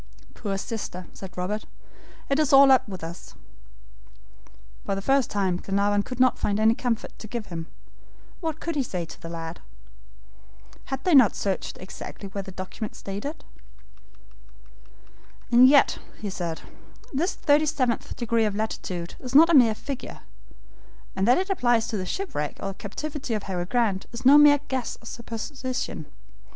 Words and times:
"Poor 0.33 0.57
sister!" 0.57 1.05
said 1.13 1.37
Robert. 1.37 1.65
"It 2.27 2.39
is 2.39 2.51
all 2.51 2.71
up 2.71 2.89
with 2.89 3.03
us." 3.03 3.35
For 4.83 4.95
the 4.95 5.01
first 5.03 5.29
time 5.29 5.57
Glenarvan 5.57 6.01
could 6.01 6.19
not 6.19 6.39
find 6.39 6.59
any 6.59 6.73
comfort 6.73 7.13
to 7.19 7.27
give 7.27 7.45
him. 7.53 7.67
What 8.39 8.59
could 8.59 8.75
he 8.75 8.81
say 8.81 9.05
to 9.05 9.21
the 9.21 9.29
lad? 9.29 9.59
Had 10.85 11.03
they 11.03 11.13
not 11.13 11.35
searched 11.35 11.77
exactly 11.79 12.29
where 12.29 12.41
the 12.41 12.51
document 12.51 12.95
stated? 12.95 13.45
"And 15.51 15.69
yet," 15.69 15.99
he 16.19 16.31
said, 16.31 16.61
"this 17.13 17.35
thirty 17.35 17.67
seventh 17.67 18.15
degree 18.15 18.45
of 18.45 18.55
latitude 18.55 19.13
is 19.19 19.35
not 19.35 19.51
a 19.51 19.53
mere 19.53 19.75
figure, 19.75 20.21
and 21.15 21.27
that 21.27 21.37
it 21.37 21.51
applies 21.51 21.85
to 21.89 21.97
the 21.97 22.07
shipwreck 22.07 22.57
or 22.59 22.73
captivity 22.73 23.35
of 23.35 23.43
Harry 23.43 23.65
Grant, 23.67 24.07
is 24.11 24.25
no 24.25 24.39
mere 24.39 24.61
guess 24.67 24.97
or 24.99 25.05
supposition. 25.05 26.07